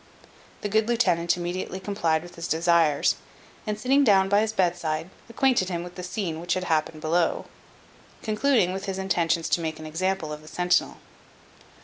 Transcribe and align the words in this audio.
The 0.61 0.67
good 0.67 0.87
lieutenant 0.87 1.37
immediately 1.37 1.79
complied 1.79 2.23
with 2.23 2.33
his 2.33 2.47
desires, 2.47 3.17
and 3.67 3.79
sitting 3.79 4.03
down 4.03 4.29
by 4.29 4.41
his 4.41 4.51
bed 4.51 4.75
side, 4.75 5.11
acquainted 5.29 5.69
him 5.69 5.83
with 5.83 5.93
the 5.93 6.01
scene 6.01 6.41
which 6.41 6.55
had 6.55 6.63
happened 6.63 7.01
below, 7.01 7.45
concluding 8.23 8.73
with 8.73 8.85
his 8.85 8.97
intentions 8.97 9.47
to 9.49 9.61
make 9.61 9.77
an 9.77 9.85
example 9.85 10.33
of 10.33 10.41
the 10.41 10.47
centinel. 10.47 10.97